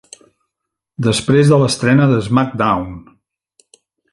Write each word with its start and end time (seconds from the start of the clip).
Després 1.07 1.51
de 1.53 1.59
l'estrena 1.65 2.09
de 2.15 2.17
SmackDown! 2.31 2.89